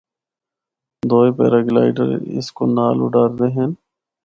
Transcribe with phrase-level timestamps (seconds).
[1.09, 3.71] دوئے پیراگلائیڈر اس کو نال اُڈاردے ہن۔